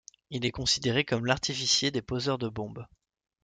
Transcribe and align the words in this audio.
Il 0.31 0.47
est 0.47 0.51
considéré 0.51 1.05
comme 1.05 1.27
l'artificier 1.27 1.91
des 1.91 2.01
poseurs 2.01 2.39
de 2.39 2.49
bombes. 2.49 2.87